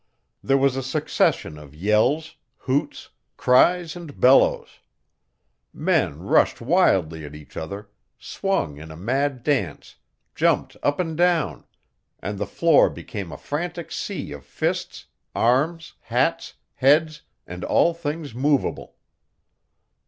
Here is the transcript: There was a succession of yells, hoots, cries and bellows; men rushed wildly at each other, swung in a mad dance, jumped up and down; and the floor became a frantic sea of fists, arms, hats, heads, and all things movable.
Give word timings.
There 0.41 0.57
was 0.57 0.75
a 0.75 0.81
succession 0.81 1.59
of 1.59 1.75
yells, 1.75 2.35
hoots, 2.57 3.09
cries 3.37 3.95
and 3.95 4.19
bellows; 4.19 4.79
men 5.71 6.23
rushed 6.23 6.59
wildly 6.59 7.23
at 7.23 7.35
each 7.35 7.55
other, 7.55 7.87
swung 8.17 8.79
in 8.79 8.89
a 8.89 8.97
mad 8.97 9.43
dance, 9.43 9.97
jumped 10.33 10.75
up 10.81 10.99
and 10.99 11.15
down; 11.15 11.65
and 12.19 12.39
the 12.39 12.47
floor 12.47 12.89
became 12.89 13.31
a 13.31 13.37
frantic 13.37 13.91
sea 13.91 14.31
of 14.31 14.43
fists, 14.43 15.05
arms, 15.35 15.93
hats, 16.01 16.55
heads, 16.73 17.21
and 17.45 17.63
all 17.63 17.93
things 17.93 18.33
movable. 18.33 18.95